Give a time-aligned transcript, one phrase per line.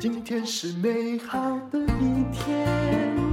[0.00, 3.29] 今天是美好的一天，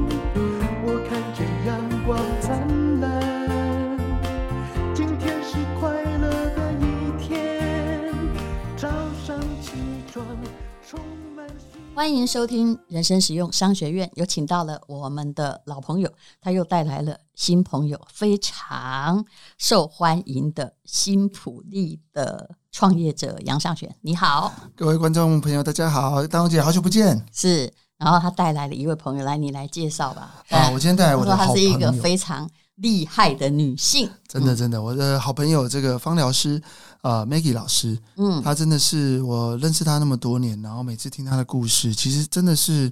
[11.98, 16.08] 欢迎收听人生实用商学院，有请到了我们的老朋友，
[16.40, 19.26] 他又带来了新朋友，非常
[19.58, 22.52] 受欢迎的新普利的。
[22.72, 27.26] 创业者杨尚选，你好，各位观众朋友，大家好，大红姐，好久不见。
[27.34, 30.44] 是，然后他带来了一位朋友，来，你来介绍吧。
[30.50, 42.92] 啊，我今天带来我的好朋友，她是一个非常厉害的女性，真的，真的，我的好朋友，这个芳疗师啊、呃、Maggie 老师，嗯，他真的是我认识他那么多年，然后每次听他的故事，其实真的是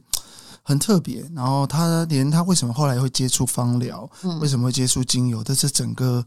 [0.64, 1.24] 很特别。
[1.36, 6.26] 然后他连他为什么后来会接触芳疗，嗯、为什么会接触精油，但是整个。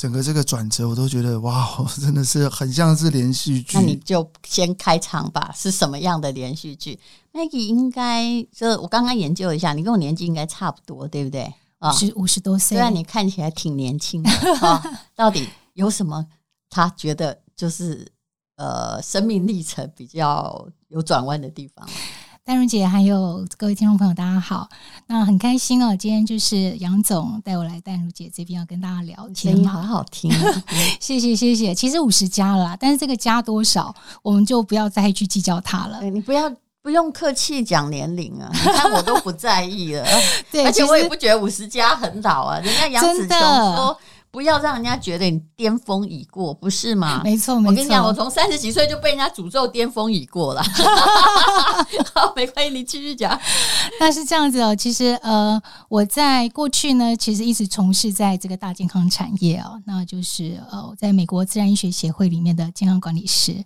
[0.00, 1.68] 整个这个转折，我都觉得哇，
[2.00, 3.76] 真的是很像是连续剧。
[3.76, 6.96] 那你就先开场吧，是什么样的连续剧
[7.32, 11.52] ？Maggie 应该，就我刚刚研究一下，你跟我年纪应该差不多，对不对？
[11.80, 14.30] 啊，是五十多岁，虽然你看起来挺年轻的。
[14.62, 14.80] 哦、
[15.16, 16.24] 到底有什么？
[16.70, 18.06] 他觉得就是
[18.56, 21.88] 呃，生命历程比较有转弯的地方。
[22.44, 24.68] 丹如姐，还有各位听众朋友，大家好。
[25.06, 30.32] 那很开心哦，今天就是杨总带我来丹如姐这边要跟大家聊天，声音好好听。
[30.98, 31.74] 谢谢谢谢。
[31.74, 36.02] 其实五十加了啦，但是这个加多少，我们就不要再去计较它了。
[36.02, 40.06] 你不要不用客气讲年龄啊， 你看我都不在意了。
[40.50, 42.58] 对，而且我也不觉得五十加很老啊。
[42.60, 44.00] 人家杨子琼说。
[44.30, 47.22] 不要让人家觉得你巅峰已过，不是吗？
[47.24, 47.54] 没错。
[47.56, 50.62] 我跟你讲，我从三十几岁就被人家诅咒巅峰已过了。
[52.14, 53.38] 好，没关系，你继续讲。
[53.98, 63.64] 那是这样子哦，其实呃，我在过去呢，其实一直从事在这个大健康产业哦，那就是呃，我在美国自然医学协会里面的健康管理师。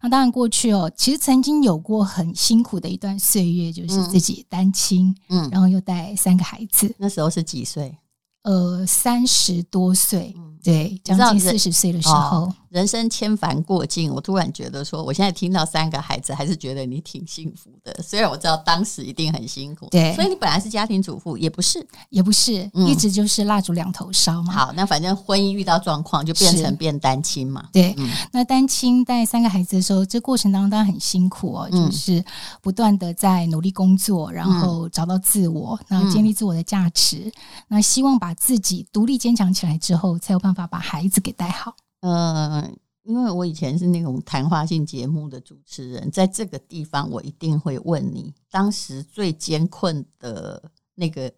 [0.00, 6.94] 那当然过去哦，其实曾经有过很辛苦的一段岁月，就是自己单亲，嗯，然后又带三个孩子。
[6.98, 7.98] 那时候是几岁？
[8.44, 12.50] 呃，三十多岁，对，将近四十岁的时候。
[12.74, 18.02] 人生千帆过尽，我突然觉得说，我现在听到三个孩子，还是觉得你挺幸福的。
[18.02, 24.52] 虽然我知道当时一定很辛苦，对，所以你本来是家庭主妇，也不是，也不是，嗯、一直就是蜡烛两头烧嘛。
[24.52, 27.64] 好，那反正婚姻遇到状况，就变成变单亲嘛。
[27.72, 32.24] 对，嗯、那单亲带三个孩子的时候，这过程当中当然很辛苦哦，嗯、就是
[32.60, 37.32] 不断的在努力工作，然后找到自我，然后建立自我的价值，嗯、
[37.68, 41.74] 那希望把自己独立坚强起来之后，才有办法把孩子给带好。
[42.00, 51.32] 嗯，因为我以前是那种谈话性节目的主持人，在这个地方我一定会问你，当时最艰困的那个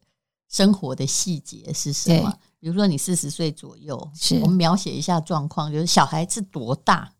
[0.48, 2.32] 生活的细节是什么？
[2.58, 7.12] 比如说你四十岁左右，是我们描写一下状况，就是小孩子多大？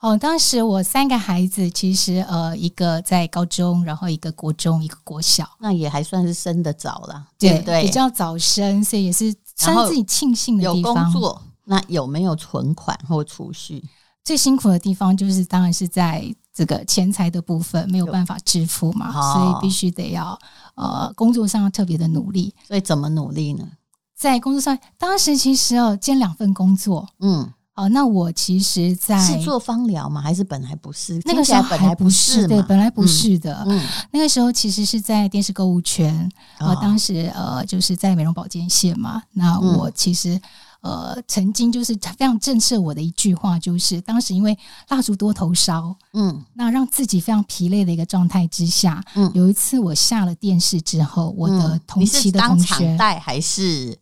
[0.00, 7.82] 哦，当时我三个孩子，其实呃，一个在高中，然后一个国中，一个国小，那也还算是生的早了，对？
[7.82, 10.94] 比较早生，所以也是算自己庆幸的地方。
[10.94, 11.42] 有工作。
[11.66, 13.82] 那有没有存款或储蓄？
[14.22, 16.22] 最辛苦的地方就是，当然是在
[16.52, 20.38] 这个钱财的部分没有办法支付嘛，哦、所以必须得要
[20.74, 22.54] 呃工作上要特别的努力。
[22.68, 23.66] 所以怎么努力呢？
[24.14, 30.20] 在工作上，当时其实哦兼两份工作，嗯，哦，那我其实在是做芳疗吗？
[30.20, 31.20] 还是本来不是？
[31.24, 33.64] 那个时候本来不是，对，本来不是的。
[33.66, 33.80] 嗯，
[34.10, 39.22] 那个时候其实是在电视购物圈，然后当时呃就是在美容保健线嘛。
[39.32, 40.40] 那我其实。
[40.84, 44.54] 呃，曾经就是非常震慑我的一句话，就是当时因为
[44.90, 53.98] 蜡烛多头烧，嗯，那让自己非常疲累的一个状态之下，嗯，有一次我下了电视之后，我的同期的同学，带还是？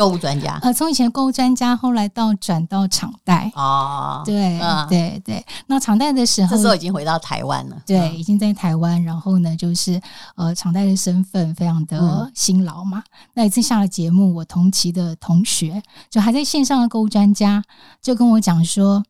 [0.00, 5.44] 购物专家，呃，从以前购物专家，后来到转到场代哦，对，嗯、对对。
[5.66, 9.04] 那场代的时候，这时候已经回到台湾了，对，嗯、已经在台湾。
[9.04, 10.00] 然后呢，就是
[10.36, 13.00] 呃，场代的身份非常的辛劳嘛。
[13.00, 17.62] 嗯、那一次下了节目，我同期的同学就还在线上的购物专家
[18.00, 19.04] 就跟我讲说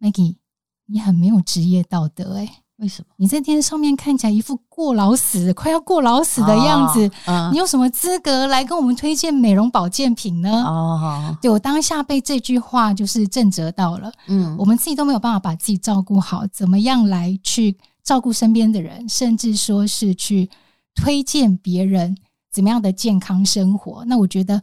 [0.00, 0.38] ：“Maggie，
[0.86, 2.50] 你很没有职业道德、欸，诶。
[2.78, 7.06] 为什么你在电视上面看起来一副过劳死、快要过劳死的样子？
[7.24, 10.50] 哦嗯、你有什么资格来跟我们推荐美容保健品呢？
[10.66, 14.12] 哦，对，我当下被这句话就是震折到了。
[14.28, 17.74] 嗯，我们自己都没有办法把自己照顾好，怎么样来去
[18.04, 20.50] 照顾身边的人，甚至说是去
[20.94, 22.14] 推荐别人
[22.52, 24.04] 怎么样的健康生活？
[24.04, 24.60] 那我觉得。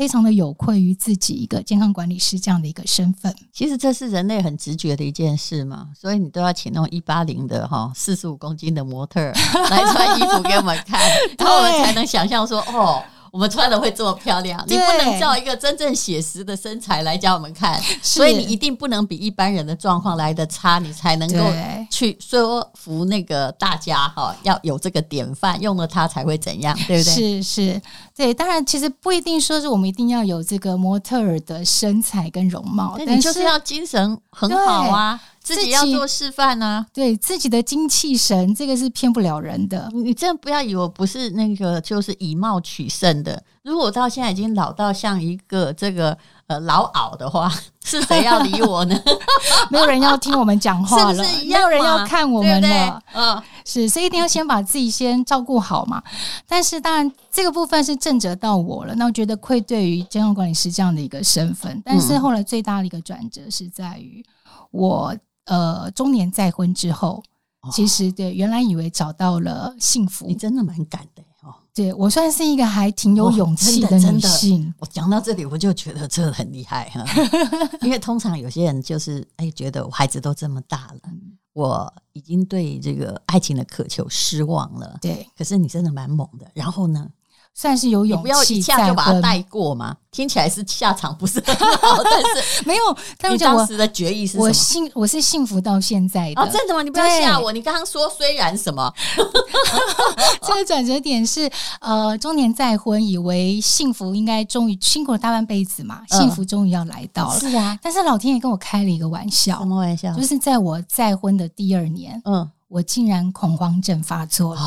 [0.00, 3.36] 非常的有愧于自己一个健康管理师这样的一个身份。
[3.52, 10.98] 其实这是人类很直觉的一件事嘛，所以你都要请那种一八零的哈四十五公斤的模特来穿衣服给我们看，
[11.38, 14.62] 然后我们才能想象说哦，我们穿的会这么漂亮。
[14.66, 21.44] 你不能照一个真正写实的身材来教我们看，所以你一定不能比一般人的状况来的差，你才能够
[21.90, 27.14] 去说服那个大家哈，要有这个典范，用了它才会怎样，对不对？
[27.14, 27.82] 是是，
[28.16, 28.32] 对。
[28.34, 35.20] 当然，其实不一定说是我们一定要有这个模特儿的身材跟容貌，但你就是要精神很好啊。
[35.54, 39.90] 自己要做示范呢、啊，对自己的精气神，这个是骗不了人的。
[39.92, 43.42] 你真的不要以为我不是那个，就是以貌取胜的。
[43.62, 46.16] 如果我到现在已经老到像一个这个
[46.46, 47.52] 呃老媪的话，
[47.84, 48.98] 是谁要理我呢？
[49.70, 53.02] 没有人要听我们讲话了，是是没有人要看我们了。
[53.12, 56.02] 嗯、呃，是，所以一定要先把自己先照顾好嘛。
[56.46, 61.82] 但是当然，这个部分是震慑到我了，那我觉得愧对于健康管理师这样的一个身份。
[61.84, 64.24] 但是后来最大的一个转折是在于
[64.70, 65.14] 我。
[65.50, 67.22] 呃，中年再婚之后，
[67.62, 71.52] 哦、其实对原来以为找到了幸福，你真的蛮敢的哦。
[71.74, 74.68] 对我算是一个还挺有勇气的女性。
[74.68, 77.04] 哦、我讲到这里，我就觉得这很厉害哈。
[77.82, 84.98] 因为通常有些人就是哎，觉得我孩子都这么大了，嗯、我已经对这个爱情的渴求失望了。
[85.02, 86.48] 对，可是你真的蛮猛的。
[86.54, 87.08] 然后呢？
[87.54, 89.96] 算是有勇气，不要一下就把它带过嘛。
[90.10, 92.82] 听起来是下场不是很好， 但是没有。
[93.16, 94.44] 但你当时的决议是什么？
[94.44, 96.42] 我幸我是幸福到现在的。
[96.42, 96.82] 哦，真的吗？
[96.82, 97.52] 你不要吓我。
[97.52, 98.92] 你刚刚说虽然什么？
[100.42, 101.48] 这个转折点是
[101.80, 107.38] 呃，中年再婚，以为幸福应该终于辛苦了大半辈子嘛，幸福终于要来到了。
[107.38, 109.58] 是啊，但是老天爷跟我开了一个玩笑。
[109.58, 110.12] 什么玩笑？
[110.16, 114.60] 就是在我再婚的第二年，嗯，我竟然恐慌症发作了。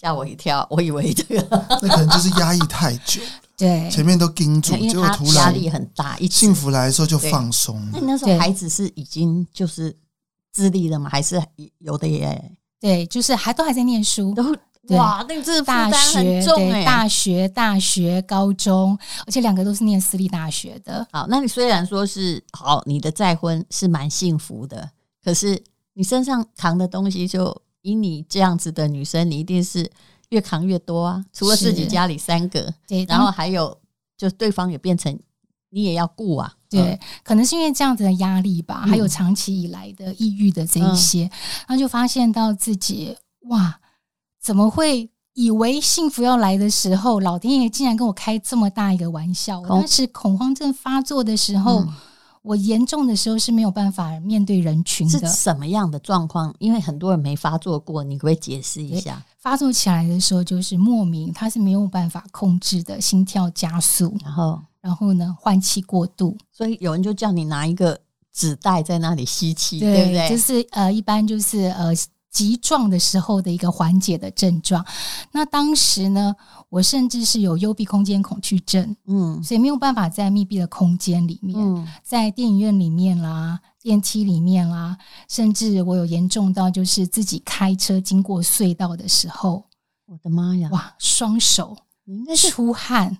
[0.00, 3.20] 吓我一跳，我以为这个那可能就是压抑太久，
[3.58, 7.84] 对，前面都盯住，结果突然压力很大，一幸福来的时候就放松。
[7.92, 9.92] 那那时候孩子是已经就是
[10.52, 11.10] 自立了吗？
[11.10, 11.42] 还是
[11.78, 12.52] 有的耶？
[12.78, 14.56] 对，就是还都还在念书，都
[14.94, 18.96] 哇，那个这大学对大学大学高中，
[19.26, 21.04] 而且两个都是念私立大学的。
[21.10, 24.88] 好，那你虽然说是好，你的再婚是蛮幸福的，
[25.24, 25.60] 可是
[25.94, 27.60] 你身上扛的东西就。
[27.88, 29.90] 以你这样子的女生，你一定是
[30.28, 31.24] 越扛越多啊！
[31.32, 33.78] 除了自己家里三个，对，然后还有
[34.16, 35.18] 就对方也变成
[35.70, 36.54] 你也要顾啊。
[36.68, 41.30] 对，嗯、可能是因为这样子的压力吧，还有长期以来的抑郁的这一些，嗯、
[41.68, 43.16] 然后就发现到自己
[43.48, 43.80] 哇，
[44.40, 49.60] 怎么会以为幸福要来的时候，老天爷竟然跟我开这么大一个玩笑？
[49.60, 51.80] 我当时恐慌症发作的时候。
[51.80, 51.92] 嗯
[52.42, 56.54] 我严重的时候是没有办法面对人群的，是什么样的状况？
[56.58, 59.24] 因为很多人没发作过，你可不可以解释一下？
[59.38, 67.98] 发作起来的时候就是莫名，他是没有办法控制的，心跳加速，然后然后呢，换气过度，所以有人就叫你拿一个
[68.32, 70.28] 纸袋在那里吸气，对，对不对？
[70.28, 71.92] 就是呃，一般就是呃。
[72.30, 74.84] 急状的时候的一个缓解的症状，
[75.32, 76.34] 那当时呢，
[76.68, 84.96] 我甚至是有幽闭空间恐惧症，嗯，所以没有办法在密闭的空间里面，嗯，在电影院里面啦、电梯里面啦，
[85.28, 89.64] 甚至我有严重到就是自己开车经过隧道的时候，
[90.06, 91.76] 我的妈呀，哇，双手
[92.36, 93.18] 出汗、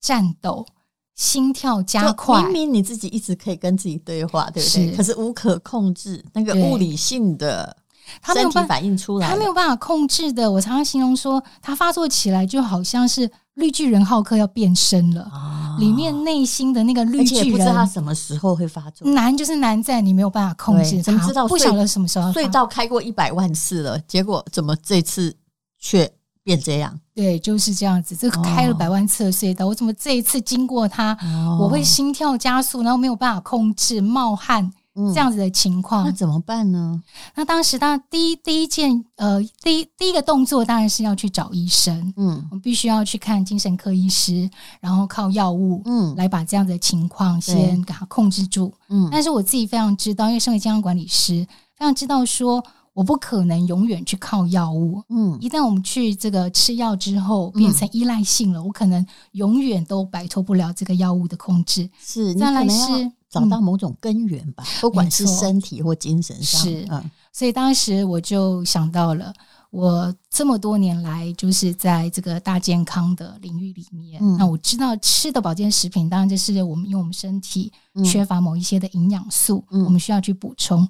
[0.00, 0.66] 颤抖、
[1.14, 4.90] 心跳加快，明明你自己一直可以跟自己对话，对不对？
[4.90, 7.76] 是，可是无可控制那个物理性的。
[8.20, 10.50] 他没有办法反应出来，他没有办法控制的。
[10.50, 19.08] 我常常形容说，他发作起来就好像是绿巨人浩克要变身了，哦、里面内心的那个绿巨人，不知道他什么时候会发作。
[19.10, 21.48] 难就是难在你没有办法控制他，怎么知道？
[21.48, 22.30] 不晓得什么时候。
[22.32, 25.34] 隧道开过一百万次了，结果怎么这次
[25.78, 26.10] 却
[26.42, 26.98] 变这样？
[27.14, 28.14] 对，就是这样子。
[28.14, 34.70] 这个开了百万次的隧道，哦、我怎么这一次经过它，哦、我会心跳加速，然后没有办法控制，冒汗。
[35.14, 37.02] 这样子的情况，那怎么办呢？
[37.34, 42.12] 那当时，当然第一第一件，呃，第一第一个动作当然是要去找医生。
[42.16, 44.48] 嗯，我们必须要去看精神科医师，
[44.80, 48.72] 然后靠药物，嗯，来把这样的情况先给它控制住。
[48.88, 52.64] 嗯，但是我自己非常知道，因为身为健康管理师，非常知道说，
[52.98, 55.00] 我不可能永远去靠药物。
[55.08, 61.88] 嗯，一旦我们去这个吃药之后变成依赖性了，我可能永远都摆脱不了这个药物的控制。
[62.00, 63.12] 是，再来是。
[63.30, 66.62] 找到某种根源吧，嗯、不管是身体或精神上。
[66.62, 69.30] 是，嗯，所以当时我就想到了，
[69.70, 77.70] 我这么多年来就是在这个大健康的领域里面，嗯、那我知道吃的保健食品，当然就是我们因为我们身体
[78.02, 80.88] 缺乏某一些的营养素，嗯、我们需要去补充。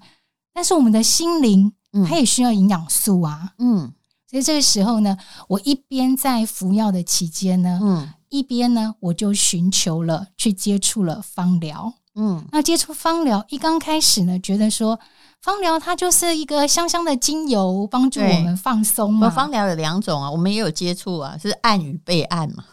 [0.55, 1.73] 但是我们的心灵，
[2.09, 3.93] 它也需要营养素啊，嗯。
[4.31, 5.17] 所以这个时候呢，
[5.49, 11.95] 我一边在服药的期间呢，嗯，一边呢，我就寻求了去接触了芳疗。
[12.15, 15.01] 嗯，那接触芳疗一刚开始呢，觉得说
[15.41, 19.31] 芳疗它就是一个香香的精油，帮助我们放松嘛。
[19.31, 22.65] 芳疗有两种啊，我们也有接触啊，是按与被按嘛。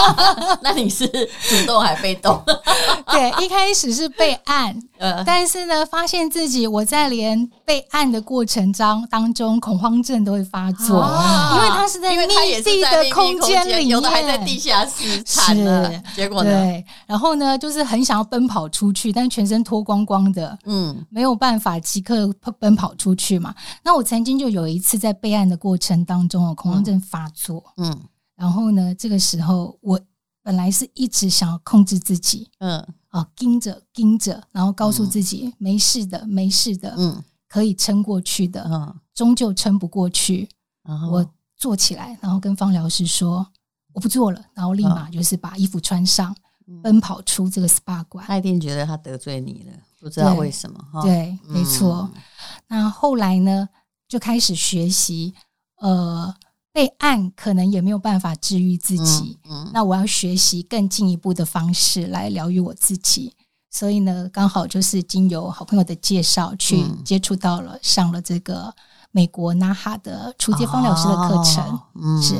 [0.60, 2.40] 那你是主动还被动？
[3.10, 15.90] 对，一开始是被按，呃，但是呢，发现自己我在连被按的过程当当中，恐慌症都会发作，啊、因为它是在密闭的空间里面，有的还在地下室，惨了。
[16.14, 16.50] 结果呢？
[16.50, 21.80] 对，然后呢，就是很想要奔跑出去，但全身脱光光的，嗯，没有办法。
[21.94, 23.54] 即刻奔跑出去嘛？
[23.84, 27.96] 那我曾经就有一次在备案的过程当中，恐慌症发作，嗯，
[28.34, 30.00] 然后呢，这个时候我
[30.42, 40.48] 本来是一直想要控制自己，嗯，啊，盯着盯着，然后告诉自己、没事的，没事的，嗯，可以撑过去的，嗯，终究撑不过去，
[40.82, 41.24] 然后我
[41.56, 43.46] 坐起来，然后跟方疗师说
[43.92, 46.34] 我不做了，然后立马就是把衣服穿上，
[46.82, 48.24] 奔跑出这个 SPA 馆。
[48.26, 49.72] 他一定觉得他得罪你了。
[50.00, 51.02] 不知道为什么哈？
[51.02, 52.10] 对，没错。
[52.14, 52.22] 嗯、
[52.68, 53.68] 那后来呢，
[54.06, 55.34] 就开始学习，
[55.76, 56.34] 呃，
[56.72, 59.38] 被按可能也没有办法治愈自己。
[59.44, 63.34] 嗯，嗯，那我要学习更进一步的方式来疗愈我自己。
[63.70, 68.74] 所以呢，刚好就是经由好朋友的介绍，去接触到了，上了这个
[69.14, 71.64] 美国 NAHA 的初阶芳疗师的课程。
[71.64, 72.34] 哦、嗯，是。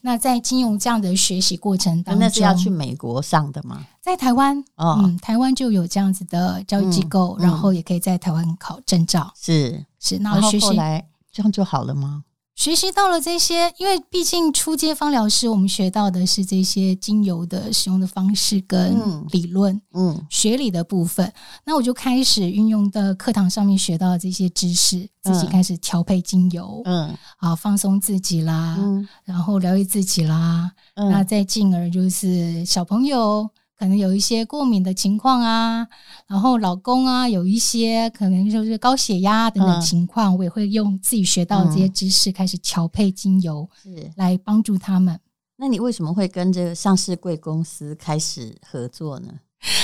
[0.00, 3.86] 那在金融这样的学习过程当中，那是要去美国上的吗？
[4.02, 9.32] 在台湾，哦、嗯，台湾就有这样子的教育机构，然后也可以在台湾考证照。
[9.40, 12.24] 是是，那学习后来这样就好了吗？
[12.56, 18.98] 学习到了这些，因为毕竟初阶芳疗师，我们学到的是这些精油的使用的方式跟
[19.30, 21.30] 理论，嗯，嗯学理的部分。
[21.64, 33.48] 那我就开始运用的课堂上面学到的这些知识，自己开始调配精油，嗯，啊，放松自己啦，嗯，然后疗愈自己啦，嗯，那再进而就是小朋友。
[33.78, 35.86] 可能有一些过敏的情况啊，
[36.26, 45.20] 然后老公啊有一些可能就是高血压等等情况，嗯、我也会用自己学到的这些知识开始调配精油，是来帮助他们。
[45.56, 49.28] 那你为什么会跟这个上市贵公司开始合作呢？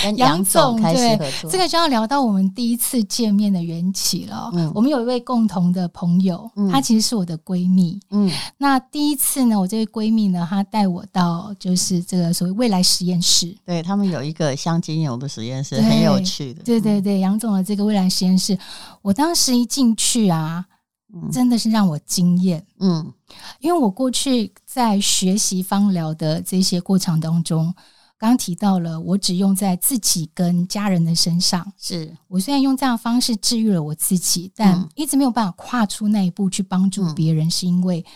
[0.03, 4.51] 跟杨总开始合作，这个就要聊到我们第一次见面的缘起了。
[4.53, 7.99] 嗯，我们有一位共同的朋友，嗯，她其实是我的闺蜜。
[8.11, 13.57] 嗯，那第一次呢，我这位闺蜜呢，她带我到就是这个所谓未来实验室。
[13.65, 16.63] 对，他们有一个香精油的实验室，很有趣的。
[16.63, 18.57] 对对对，杨总的这个未来实验室，
[19.01, 20.65] 我当时一进去啊，
[21.33, 22.65] 真的是让我惊艳。
[22.79, 23.13] 嗯，
[23.59, 27.75] 因为我过去在学习芳疗的这些过程当中。
[28.23, 31.73] 刚刚提到了，我只用在自己跟家人的身上。
[31.77, 38.07] 是我虽然用这样的方式治愈了我自己，但一直没有办法跨出那一步去帮助别人，是因为，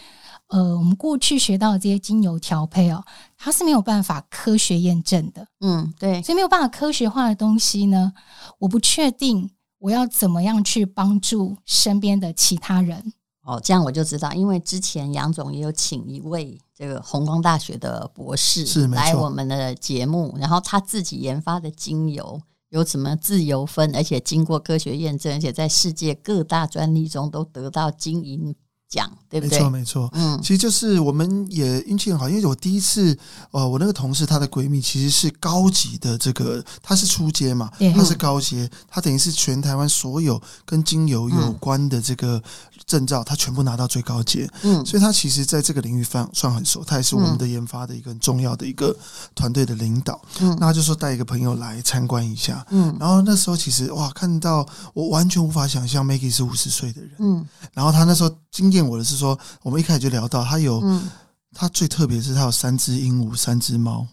[0.51, 3.05] 呃，我们过去学到的这些精油调配哦，
[3.37, 5.45] 它是没有办法科学验证的。
[5.59, 8.13] 嗯，对，所以没有办法科学化的东西呢，
[8.61, 13.13] 我不确定我要怎么样去帮助身边的其他人。
[13.47, 28.55] 哦，这样我就知道，因为之前杨总也有请一位这个红光大学的博士是来我们的节目，然后他自己研发的精油有什么自由分，而且经过科学验证，而且在世界各大专利中都得到金银。
[28.89, 29.59] 讲对不对？
[29.59, 30.09] 没错，没错。
[30.13, 33.17] 嗯，其实就是我们也运气很好，因为我第一次，
[33.51, 42.41] 呃，我那个同事她的闺蜜其实是高级的，这个她是初阶嘛，她是高阶，她等于是全台湾所有跟精油有关的这个
[42.87, 44.49] 证照，她全部拿到最高阶。
[44.63, 48.97] 嗯，所以她其实在这个领域算算很熟，她也是我们的研发的一个很重要的一个
[49.35, 50.21] 团队的领导。
[50.39, 52.65] 嗯，那她就说带一个朋友来参观一下。
[52.71, 54.65] 嗯，然后那时候其实哇，看到
[54.95, 57.11] 我完全无法想象 Maggie 是五十岁的人。
[57.19, 58.76] 嗯，然后她那时候经验。
[58.77, 61.09] 骗我的是说，我们一开始就聊到他有，嗯、
[61.55, 64.07] 他最特别是他有三只鹦鹉，三只猫。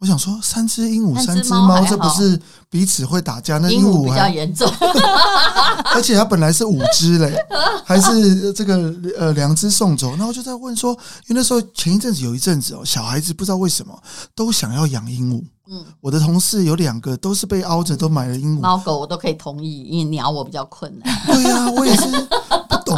[0.00, 3.58] 我想说，三只鹦鹉，三只猫，这不是彼此会打架？
[3.58, 4.66] 那鹦鹉比较严重，
[5.94, 7.36] 而且它本来是五只嘞，
[7.86, 10.10] 还是这个呃两只送走。
[10.16, 10.90] 然后就在问说，
[11.28, 13.96] 因为那时候前一阵子有一阵子哦，小孩子不知道为什么
[14.34, 15.44] 都想要养鹦鹉。
[15.72, 18.60] 嗯，我的同事有两个都是被凹着，都买了鹦鹉。
[18.60, 21.22] 猫狗我都可以同意，因为鸟我比较困难。
[21.26, 22.02] 对呀、啊，我也是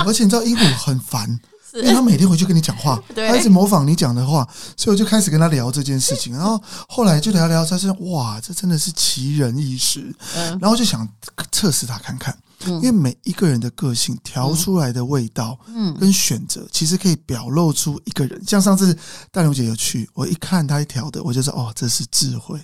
[0.07, 1.41] 而且你知道鹦鹉很烦。
[1.75, 6.35] 因为他每天回去跟你讲话， 他一直模仿你讲的话，所以我就开始跟他聊这件事情。
[6.35, 10.15] 然后后来就聊聊，他说：“哇，这真的是奇人异事。”
[10.61, 11.09] 然后就想
[11.51, 18.39] 测试他看看，因为每一个人的个性调出来的味道，嗯，跟选择其实可以表露出一个人。
[18.47, 18.95] 像上次
[19.31, 22.61] 淡如姐有去，我一看他一调的，我就说：“哦，这是智慧。”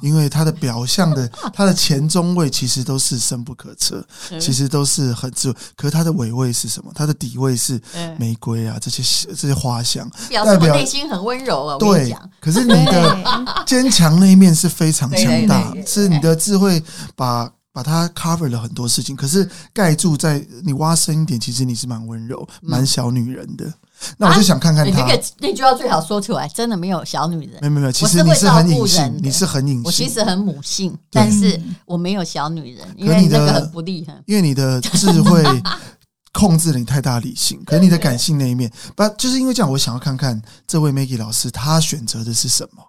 [0.00, 4.06] 因为它的表象的，它的前中位其实都是深不可测，
[4.40, 5.56] 其实都是很智慧。
[5.76, 6.90] 可是它的尾位是什么？
[6.94, 7.80] 它的底位是
[8.18, 9.02] 玫瑰啊，这些
[9.34, 11.76] 这些花香，代表内心很温柔啊。
[11.78, 16.82] 对，可是你的坚强那一面是非常强大，是你的智慧
[17.14, 23.70] 把把它 cover 了很多事情，可是盖住在你挖深一点，其实你是蛮温柔、蛮小女人的。
[24.16, 25.00] 那我就想看看他。
[25.00, 27.58] 那个那句话最好说出来，真的没有小女人。
[27.60, 29.82] 没有没有，其实你是很隐性，你是很隐性。
[29.84, 34.14] 我其实很母性，但是我没有小女人，因为那个很不厉害。
[34.24, 35.44] 因为你的智慧
[36.32, 42.82] 控制了你太大理性，可是你的感性那一面，不就是因为这样，我想要看看这位 Maggie 老师他选择的是什么。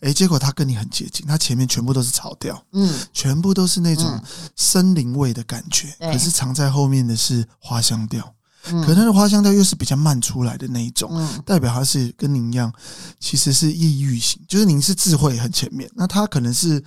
[0.00, 4.22] 哎，结果他跟你很接近，他前面全部都是草调，嗯，全部都是那种
[4.56, 8.34] 森林味的感觉，嗯、可是藏在后面的是花香调，
[8.70, 12.72] 嗯、可能花香调又是比较慢出来的那一种，嗯、代表他是跟您一样，
[13.18, 16.82] 其实是抑郁型，就是您是智慧很前面，那他可能是。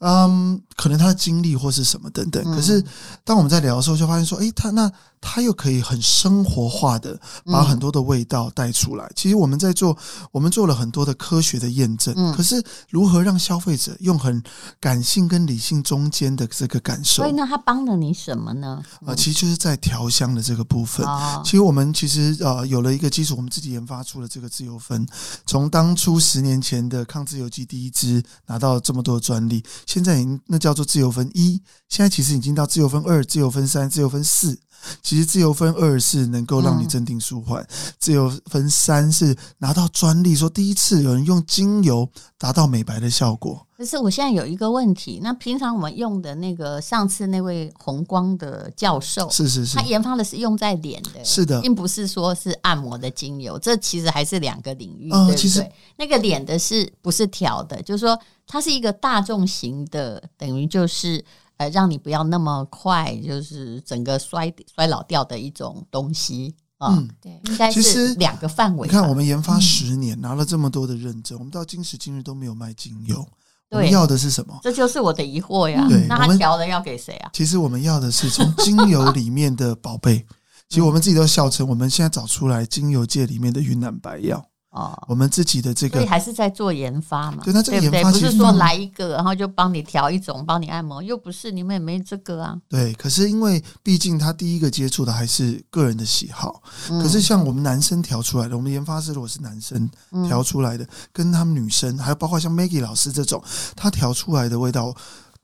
[0.00, 2.84] 嗯，可能他的经历或是什么等等，可是
[3.24, 9.10] 当我们在聊的时候，就发现说，诶，他那他又可以很生活化的把很多的味道带出来。
[9.14, 9.96] 其实我们在做，
[10.30, 14.42] 我们做了很多的科学的验证，可是如何让消费者用很
[14.78, 17.22] 感性跟理性中间的这个感受？
[17.22, 18.82] 所以呢，它帮了你什么呢？
[19.04, 21.06] 啊，其实就是在调香的这个部分。
[21.44, 25.06] 其实我们其实呃有了一个基础，我们自己研发出了这个自由分，
[25.46, 29.64] 从当初十年前的抗自由基第一支拿到这么多的专利。
[29.86, 34.58] 现在已经那叫做自由分一，现在其实已经到自由分二、自由分三、自由分四。
[35.02, 43.66] 其实自由分二是能够让你镇定舒缓，嗯、自由分三是拿到专利，说第一次有人用精油达到美白的效果。
[43.76, 55.10] 可是我现在有一个问题，那平常我们用的那个上次那位红光的教授，是是是，他研发的是用在脸的，是的，并不是说是按摩的精油，这其实还是两个领域。
[55.12, 55.66] 嗯、呃，其实
[55.96, 57.82] 那个脸的是不是调的？
[57.82, 61.24] 就是说它是一个大众型的，等于就是。
[61.58, 66.94] 呃，让你不要那么快，就是整个衰衰老掉的一种东西啊。
[66.96, 68.86] 嗯，对，应该是两个范围。
[68.86, 73.26] 你看，我们研发十年，拿了这么多的认证，我们到今时今日都没有卖精油。
[73.70, 74.56] 我们要的是什么？
[74.62, 75.86] 这就是我的疑惑呀。
[75.88, 77.30] 对，那他调了要给谁啊？
[77.32, 80.24] 其实我们要的是从精油里面的宝贝。
[80.68, 84.44] 其实我们自己都笑称，我们现在找出来精油界里面的云南白药。
[84.76, 87.42] 哦，我们自己的这个，所以还是在做研发嘛？
[87.42, 92.54] 对，那这个研发不是说来一个，然后就帮你调一种，帮你按摩，又不是你们也没这个啊。
[92.68, 96.62] 对，可是因为毕竟他第一个接触的还是个人的喜好。
[96.88, 99.88] 可是像我们男生调出来的，我们研发师如果是男生
[100.28, 103.42] 调出来的，跟他们女生，还有包括像 Maggie 老师这种，
[103.74, 104.94] 他调出来的味道。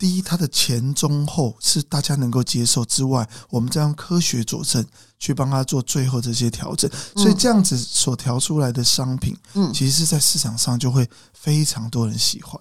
[0.02, 4.84] 第一，它的前中后是大家能够接受之外，我们再用科学佐证
[5.20, 12.58] 去帮他做最后这些调整，所以这样子所调出来的商品，嗯，其实是在市场上就会非常多人喜欢。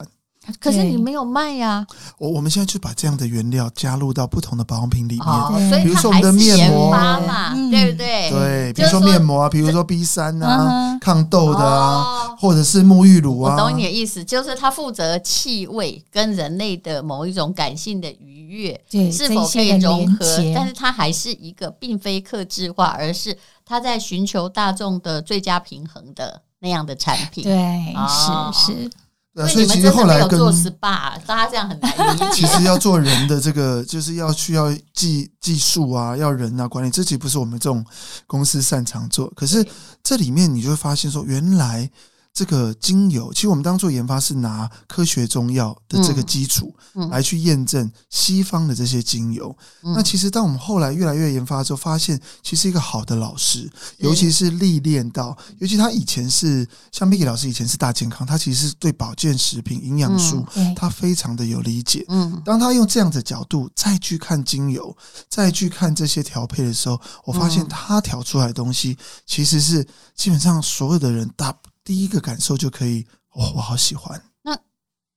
[0.59, 1.85] 可是你没有卖呀？
[2.17, 8.29] 我我们现在就把这样的原料加入到不同的保养品里面，比如说我们的面膜嘛，对不对？
[8.31, 13.53] 对，比如说面膜啊，比如说 B 三啊，抗痘的啊，或者是沐浴乳啊。
[13.53, 20.25] 我懂你的意思，就是它负责气味跟人类的某一种感性的愉悦是否可以融合，
[20.55, 27.43] 但是它还是一个并非克制化，而是它在寻求大众的最佳平衡的那样的产品。
[27.43, 28.91] 对，是是。
[29.33, 32.29] 对，所以其实后来跟做 SPA，大家这样很难理解。
[32.33, 37.85] 其实要做人的这个，就是要需要技技术啊，要人啊管理，这其实不是我们这种
[38.27, 39.31] 公司擅长做。
[39.35, 39.65] 可是
[40.03, 41.89] 这里面你就会发现说，原来。
[42.33, 46.73] 这个精油，其实我们当做研发是拿科学中药的这个基础
[47.09, 49.53] 来去验证西方的这些精油。
[49.81, 62.05] 那其实当我们后来越来越研发之后，发现其实一个好的老师，尤其是历练到，尤其他以前是像 Mickey 老师以前是大健康，他其实是对保健食品、营养素他非常的有理解。
[62.07, 64.95] 嗯，当他用这样的角度再去看精油，
[65.27, 71.53] 再去看这些调配的时候，我发现他调出来的东西其实是基本上所有的人大。
[71.83, 74.21] 第一个感受就可以，哦，我好喜欢。
[74.43, 74.57] 那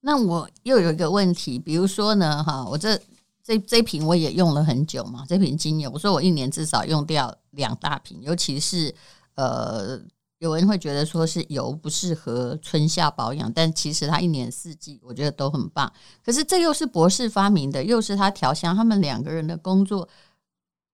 [0.01, 2.99] 那我又有一个问题，比如说呢，哈，我这
[3.43, 8.95] 这这瓶我也用了很久嘛，这瓶精油，我说我一年至少用掉两大瓶，尤其是
[9.35, 10.01] 呃，
[10.39, 15.93] 有人会觉得说是油不适合春夏保养，但其实它一年四季我觉得都很棒。
[16.25, 20.09] 可是这又是博士发明的，又是他调香，他们两个人的工作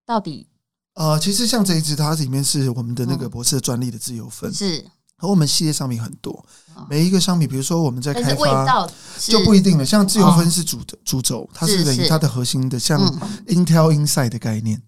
[0.05, 0.49] 到底？
[0.95, 4.85] 呃，其实像这一支，它里面是我们的那个博士专利的自由芬，嗯、是。
[5.21, 6.43] 和我们系列商品很多，
[6.89, 9.85] 每一个商品，比如说我们在开发，就不一定了。
[9.85, 12.99] 像自由分是主的主轴，它是等于它的核心的，像
[13.47, 14.81] Intel Inside 的概念，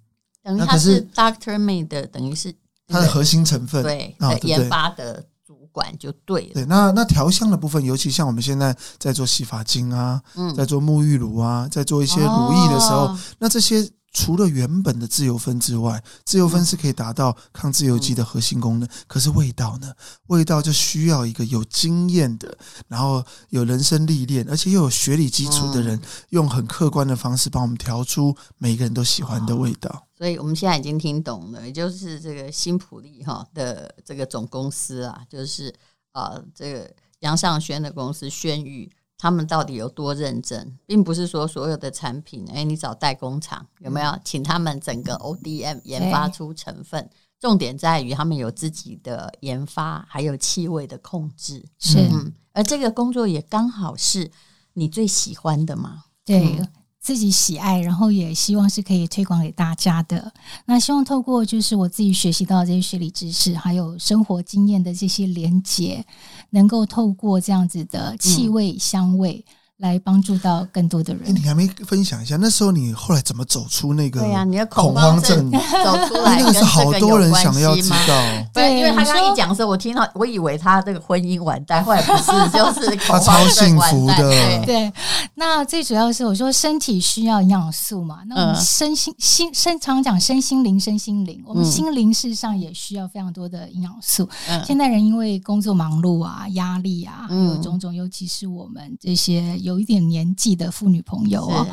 [0.43, 2.55] 等于它是 Doctor Made 的，等于是
[2.89, 6.55] 它的核心成分，对，研发的主管就对了。
[6.55, 10.19] 对，那那调香的部分，尤其像我们现在在做洗发精啊，
[10.57, 13.87] 在做沐浴乳啊，在做一些乳液的时候，那这些。
[14.13, 18.89] 除了原本的自由分之外，自由分是可以达到抗自由基的核心功能。
[19.07, 19.93] 可是味道呢？
[20.27, 22.57] 味道就需要一个有经验的，
[22.89, 30.07] 然后有人生历练，而且又有学理基础的人，用很客观的方式帮我们调出每个人都喜欢的味道。
[30.19, 35.75] 所以我们现在已经听懂了，也就是这个新普利哈的这个总公司啊，就是
[36.13, 36.89] 啊这个
[37.21, 38.91] 杨尚轩的公司轩誉。
[39.23, 47.09] 他们到底有多认真，并不是说所有的产品，哎，你找代工厂有没有请他们整个 ODM 研发出成分？
[47.39, 51.65] 重点在于他们有自己的研发，还有气味的控制。
[51.79, 54.29] 是，嗯，而这个工作也刚好是
[54.73, 56.07] 你最喜欢的嘛？
[56.25, 56.57] 对。
[56.59, 56.69] 嗯
[57.03, 60.33] 自己喜爱，然后也希望是可以推广给大家的。
[60.65, 66.07] 那希望透过就是我自己学习到这些学理知识，还有生活经验的这些连结，
[66.51, 69.45] 能够透过这样子的气味、香味。
[69.83, 71.25] 来帮助到更多的人。
[71.27, 74.45] 欸，你还没分享一下，那时候你后来怎么走出那个对呀？
[74.45, 75.51] 你的恐慌症
[75.85, 78.23] 走出来，那个是好多人想要知道。
[78.55, 84.65] 对，因为他刚刚一讲的时候，我听到，我以为他这个婚姻完蛋，后来不是，就是他超幸福的。
[84.65, 84.93] 对，
[85.35, 94.29] 那最主要是我说身体需要营养素嘛，那我们身心心身常讲身心灵，身心灵，我们心灵事实上也需要非常多的营养素。
[94.65, 99.72] 现代人因为工作忙碌啊、压力啊，还有种种，尤其是我们这些有。
[99.73, 101.67] 有一点年纪的妇女朋友啊，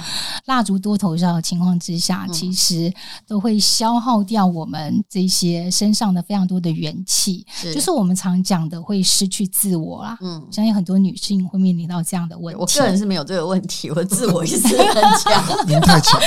[0.45, 2.91] 蜡烛多头烧的情况之下，其实
[3.27, 10.17] 都会消耗掉我们这些身上的非常多的元气，就是我们常讲的会失去自我啦。
[10.21, 12.59] 嗯，相信很多女性会面临到这样的问题。
[12.59, 15.43] 我个人是没有这个问题， 我自我意识很强。
[15.67, 16.19] 您太强，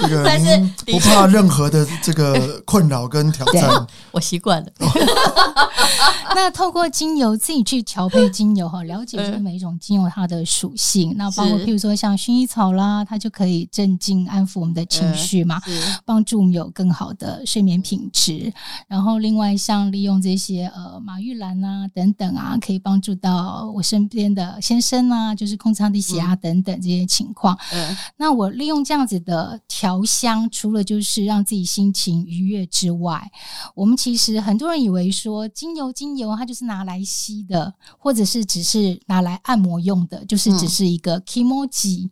[0.00, 4.70] 这个 但是不怕任何的这个困扰跟挑战，我习惯了。
[6.34, 11.07] 那透过精油自己去调配精油哈，了解出每一种精油它的属性。
[11.16, 15.60] 那包括譬如说像薰衣草啦，它就可以镇静安抚我们的情绪嘛，
[16.04, 18.52] 帮助我们有更好的睡眠品质。
[18.86, 27.58] 然后另外像利用这些呃马玉兰啊等等啊，可以帮助到我身边的先生啊，就是空舱低血压等等这些情况。
[27.72, 33.30] 嗯，那我利用这样子的调香，除了就是让自己心情愉悦之外，
[33.74, 40.98] 我们其实很多人以为说精油精油它就是拿来吸的，或者是只是拿来按摩用的，就是只是一。
[40.98, 42.10] 个 kimoji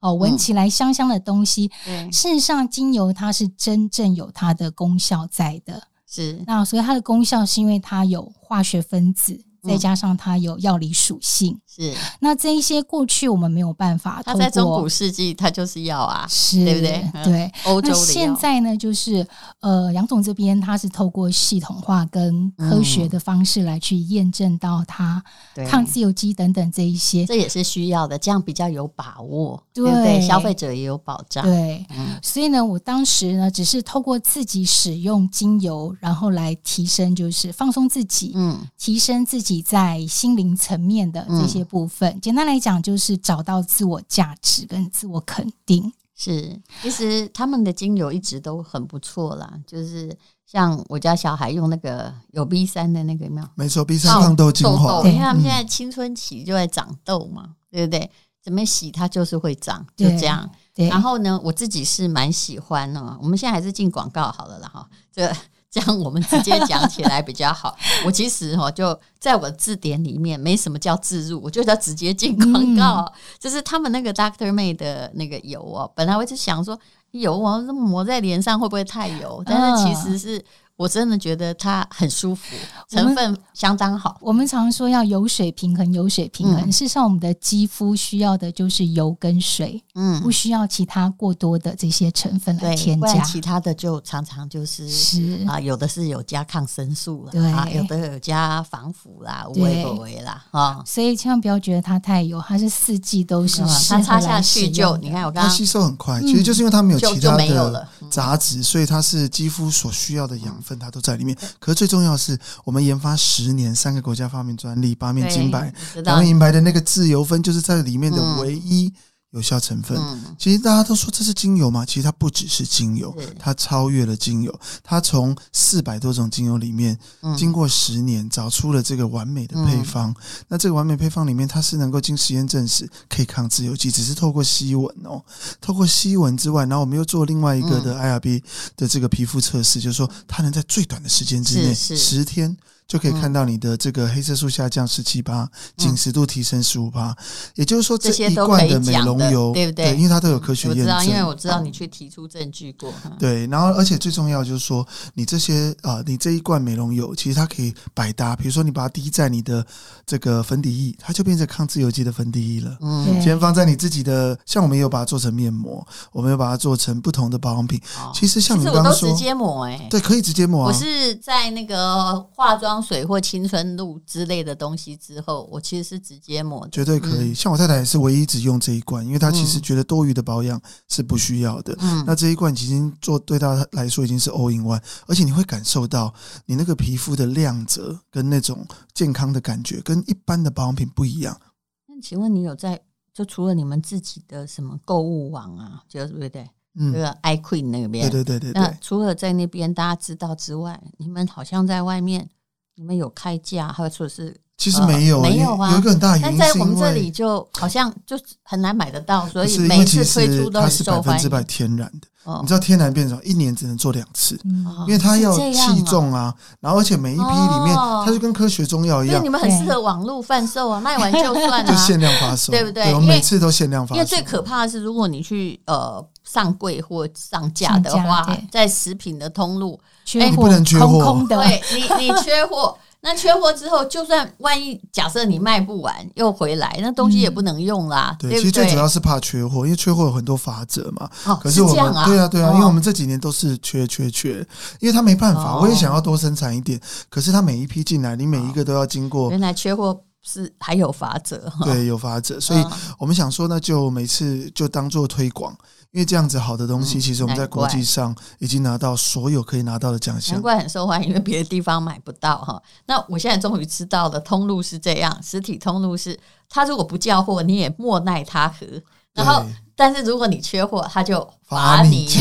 [0.00, 1.70] 哦，闻起来香香的东西。
[1.86, 5.88] 嗯，事实上，精油它是真正有它的功效在的。
[6.06, 9.44] 是，那所以它的功效是因为它有化学分子。
[9.66, 14.22] 再加上它有药理属性，是那这一些过去我们没有办法。
[14.22, 17.24] 它在中古世纪，它就是药啊，是对不对？
[17.24, 19.26] 对，欧洲现在呢，就是
[19.60, 25.22] 呃，杨总这边他是透过系统化跟科学的方式来去验证到它
[25.68, 30.20] 抗自由基等等这一些，这也是需要的，这样比较有把握，对不对？
[30.20, 31.42] 消费者也有保障。
[31.44, 31.86] 对，
[32.22, 39.53] 所以呢，我当时呢，只是透过自己使用精油，然后来提升，就是放松自己，嗯，提升自己。
[39.62, 45.92] 在心灵层面的这些部分，嗯、简单来讲，就是找到自我价值跟自我肯定。
[46.16, 49.52] 是，其实他们的精油一直都很不错啦。
[49.66, 53.48] 就是像我家小孩用那个有 B 三的那个，有没有？
[53.56, 55.02] 没错，B 三抗痘精华。
[55.02, 58.10] 你看他们现在青春期就在长痘嘛，嗯、对不对？
[58.42, 60.48] 怎么洗它就是会长，就这样。
[60.74, 63.00] 然后呢，我自己是蛮喜欢的。
[63.20, 65.36] 我们现在还是进广告好了啦，哈，这个。
[65.74, 67.76] 这样我们直接讲起来比较好。
[68.06, 73.00] 我其实哈就在我的字典里面没什么叫自入，我就叫直接进广告。
[73.00, 76.78] 嗯、就是他们那个 Doctor May 的那个油哦，本来我就想说
[77.10, 79.42] 油啊，抹在脸上会不会太油？
[79.44, 80.44] 但是其实是。
[80.76, 82.56] 我真的觉得它很舒服，
[82.88, 84.18] 成分相当好。
[84.20, 86.68] 我们，我们常说要油水平衡，油水平衡。
[86.68, 93.20] 嗯、事实上，我们的肌肤需要的就是油跟水，嗯，不需要其他过多的这些成分来添加。
[93.20, 100.82] 其他的就常常就是是啊，有的是有加抗生素啦，对啊，有的有加防腐啦，无为不为啦啊。
[100.84, 110.63] 所以千万不要觉得它太油，它是四季都是它擦下去就你看我刚刚它吸收很快，其实就是因为它没有其他的杂质，所以它是肌肤所需要的养分。
[110.64, 115.72] 分它都在里面，可是最重要的是，我们研发十年，三个国家发明专利，八面金牌，
[116.02, 118.92] 两面银牌的那个自由分，就是在里面的唯一。
[119.34, 120.00] 有效成分，
[120.38, 124.60] 其实大家都说这是精油嘛，其实它不只是精油，它超越了精油。
[124.82, 126.96] 它从四百多种精油里面，
[127.36, 130.14] 经过十年找出了这个完美的配方。
[130.46, 135.20] 那这个完美配方里面，它是能够经实验证实可以抗自由基，只是透过吸闻哦，
[135.60, 138.40] 透过吸闻之外，然后我们又做另外一个的 IRB
[138.76, 147.16] 的这个皮肤测试，就是说它能在最短的时间之内，十天就可以看到你的这个黑色素下降十七趴，紧实度提升十五趴。
[147.54, 149.96] 也就是说，这一罐的美容油，对不对？
[149.96, 150.86] 因为它都有科学验证。
[150.86, 152.92] 我知道，因为我知道你去提出证据过。
[153.18, 158.36] 对，然后而且最重要就是说，你这些啊、呃，你这一罐美容油，其实它可以百搭。
[158.36, 159.64] 比如说，你把它滴在你的
[160.06, 162.76] 这个粉底液，它就变成抗自由基的粉底液了。
[162.80, 167.80] 嗯，今天放在你自己的，像我们也有把它做成面膜，我们有把它做成不同的保养品。
[168.12, 170.66] 其实像你刚刚说，直接抹哎，对，可以直接抹。
[170.66, 177.34] 我是在那个化妆水或青春露之类的东西之后，我其实是直接抹，绝对可以。
[177.34, 181.76] 像我太太也是唯一只用这一罐，因为她其实觉得多余的保养是不需要的。
[181.80, 186.12] 嗯，那这一罐其实做对她来说已经是 all in one，而且你会感受到
[186.46, 191.40] 你那个皮肤的亮泽跟那种健康的感觉，跟一般的保养品不一样。
[191.86, 192.80] 那请问你有在
[193.12, 196.50] 就除了你们自己的什么购物网啊，就是对不对？
[196.76, 198.60] 嗯，那个 iQueen 那边，对对对对。
[198.60, 202.28] 那除了在那边大家知道之外，你们好像在外面，
[202.76, 205.72] 你们有开价，或者说是其实没有，没有啊。
[205.72, 214.38] 有一个很大原因，但在我们这里就好像就很难买得到，所以每次推出都是百分之百天然的，你知道天然变成一年只能做两次，
[214.86, 216.34] 因为它要气重啊。
[216.60, 219.22] 然后而且每一批里面，它就跟科学中药一样。
[219.22, 222.92] 你们很适合网络贩售啊，卖完就算了， 就限量发售，对不对？
[222.94, 223.96] 我们每次都限量发售。
[223.96, 226.04] 因为最可怕的是，如果你去呃。
[226.26, 231.24] 上柜或上架的话，在食品的通路，缺货不能缺货。
[231.28, 238.16] 对你，你缺货，那缺货之后，就算万一假设你卖不完又回来，那东西也不能用啦。
[238.18, 241.10] 对，其实最主要是怕缺货，因为缺货有很多法则嘛。
[241.26, 244.38] 哦，可是我们对啊，对啊，哦，因为我们这几年都是缺缺缺，
[244.80, 249.30] 因为他没办法，我也想要多生产一点，可是他每一批进来，你每一个都要经过。
[249.30, 250.00] 原来缺货。
[250.26, 252.64] 是还有法则，对，有法则，所以
[252.98, 255.52] 我们想说那，就每次就当做推广，
[255.90, 262.60] 因为这样子好的东西，其实我们在国际上已经拿到所有可以拿到的奖项，难怪很受欢迎，因为别的地方买不到哈。
[262.86, 268.66] 那我现在终于知道了，通路是这样，实体通路是，他如果不叫货，你也莫奈他何。
[269.14, 269.44] 然后，
[269.76, 272.08] 但是如果你缺货，他就罚你，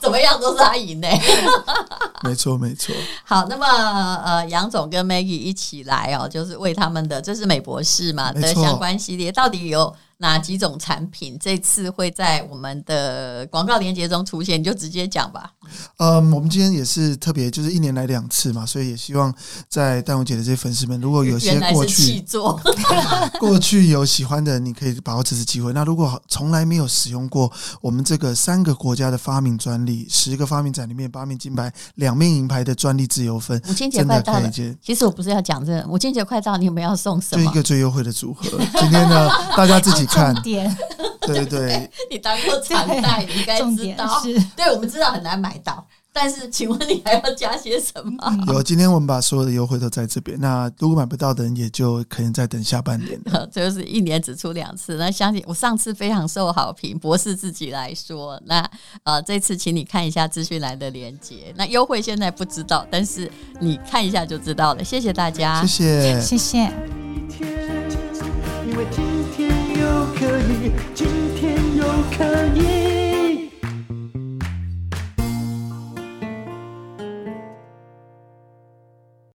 [0.00, 1.08] 怎么样都是他赢呢？
[2.22, 2.92] 没错，没错。
[3.24, 3.64] 好，那么
[4.24, 14.58] 呃，杨总跟 Maggie 一起来哦，就是为他们的这是美博士嘛的相关系列，到底有哪几种产品这次会在我们的广告链接中出现？
[14.58, 15.50] 你就直接讲吧。
[15.96, 19.34] 嗯，我们今天也是特别，就是一年来两次嘛，所以也希望
[19.68, 22.24] 在淡如姐的这些粉丝们，如果有些过去
[23.40, 25.72] 过去有喜欢的，你可以把握这次机会。
[25.72, 34.48] 那如果从来没有使用过我们这个三个国家的发明专利，十个发明展里面八面金牌、两面银牌的专利自由分，母亲节快到了。
[34.80, 37.44] 其实我不是要讲这个，母亲节快到，你有没有要送什么？
[37.44, 38.56] 就一个最优惠的组合。
[38.78, 40.06] 今天呢，大家自己。
[40.12, 40.76] 看，点
[41.22, 44.20] 对 对， 你当过常代，你应该知道。
[44.22, 45.86] 是对，我们知道很难买到。
[46.14, 48.44] 但是， 请问你还要加些什么？
[48.48, 50.38] 有，今天我们把所有的优惠都在这边。
[50.38, 53.48] 那如果买不到的人，也就可能再等下半年了。
[53.50, 54.96] 这就是一年只出两次。
[54.96, 58.38] 那相信我上次非常受好评，博士自己来说。
[58.44, 58.62] 那
[59.04, 61.50] 呃，这次请你看一下资讯栏的链接。
[61.56, 64.84] 那优惠现在不知道，但是你看一下就知道了。
[64.84, 67.61] 谢谢大家，谢谢，谢谢。
[70.94, 71.84] 今天又
[72.16, 72.81] 可以